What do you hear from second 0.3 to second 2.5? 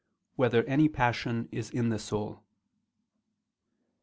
1] Whether Any Passion Is in the Soul?